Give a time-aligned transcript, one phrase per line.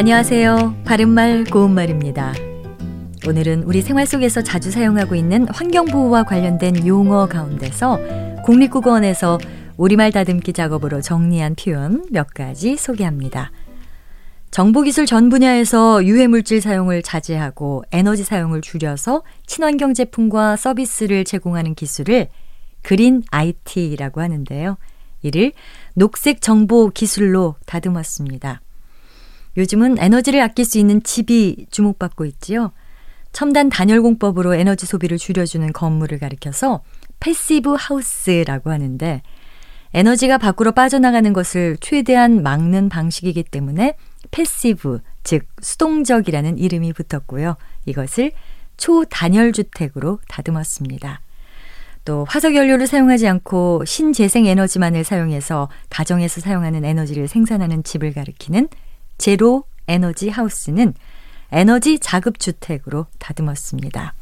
[0.00, 0.76] 안녕하세요.
[0.86, 2.32] 바른말 고운말입니다.
[3.28, 7.98] 오늘은 우리 생활 속에서 자주 사용하고 있는 환경보호와 관련된 용어 가운데서
[8.46, 9.38] 국립국어원에서
[9.76, 13.52] 우리말 다듬기 작업으로 정리한 표현 몇 가지 소개합니다.
[14.50, 22.28] 정보기술 전 분야에서 유해물질 사용을 자제하고 에너지 사용을 줄여서 친환경 제품과 서비스를 제공하는 기술을
[22.80, 24.78] 그린 IT라고 하는데요.
[25.20, 25.52] 이를
[25.94, 28.62] 녹색 정보 기술로 다듬었습니다.
[29.56, 32.72] 요즘은 에너지를 아낄 수 있는 집이 주목받고 있지요.
[33.32, 36.82] 첨단 단열공법으로 에너지 소비를 줄여주는 건물을 가리켜서
[37.20, 39.22] passive house라고 하는데
[39.92, 43.96] 에너지가 밖으로 빠져나가는 것을 최대한 막는 방식이기 때문에
[44.30, 47.56] passive, 즉 수동적이라는 이름이 붙었고요.
[47.86, 48.32] 이것을
[48.76, 51.20] 초단열 주택으로 다듬었습니다.
[52.04, 58.68] 또 화석 연료를 사용하지 않고 신재생 에너지만을 사용해서 가정에서 사용하는 에너지를 생산하는 집을 가리키는
[59.20, 60.94] 제로 에너지 하우스는
[61.52, 64.14] 에너지 자급 주택으로 다듬었습니다.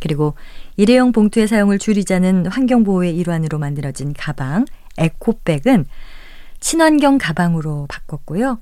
[0.00, 0.34] 그리고
[0.76, 4.64] 일회용 봉투의 사용을 줄이자는 환경보호의 일환으로 만들어진 가방
[4.98, 5.86] 에코백은
[6.58, 8.58] 친환경 가방으로 바꿨고요.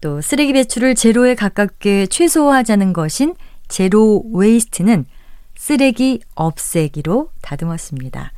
[0.00, 3.34] 또 쓰레기 배출을 제로에 가깝게 최소화하자는 것인
[3.66, 5.04] zero waste는
[5.56, 8.32] 쓰레기 없애기로 다듬었습니다.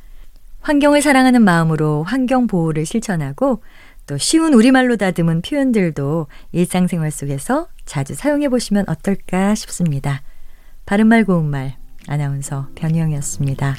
[0.61, 3.61] 환경을 사랑하는 마음으로 환경 보호를 실천하고
[4.07, 10.23] 또 쉬운 우리말로 다듬은 표현들도 일상생활 속에서 자주 사용해 보시면 어떨까 싶습니다.
[10.85, 11.75] 바른말 고운말
[12.07, 13.75] 아나운서 변희영이었습니다.